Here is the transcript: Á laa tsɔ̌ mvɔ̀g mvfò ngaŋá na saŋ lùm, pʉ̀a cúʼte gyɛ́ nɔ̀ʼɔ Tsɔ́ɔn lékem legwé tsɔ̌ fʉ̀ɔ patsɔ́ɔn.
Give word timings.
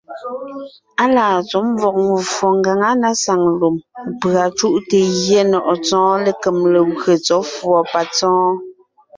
Á 1.03 1.05
laa 1.15 1.37
tsɔ̌ 1.47 1.61
mvɔ̀g 1.71 1.97
mvfò 2.11 2.47
ngaŋá 2.59 2.89
na 3.01 3.09
saŋ 3.23 3.41
lùm, 3.59 3.75
pʉ̀a 4.19 4.45
cúʼte 4.57 4.99
gyɛ́ 5.23 5.43
nɔ̀ʼɔ 5.51 5.73
Tsɔ́ɔn 5.85 6.19
lékem 6.25 6.57
legwé 6.73 7.13
tsɔ̌ 7.25 7.39
fʉ̀ɔ 7.53 7.79
patsɔ́ɔn. 7.91 8.55